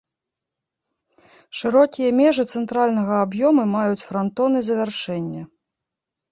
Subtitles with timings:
[1.59, 5.49] Шырокія межы цэнтральнага аб'ёму маюць франтоны завяршэння.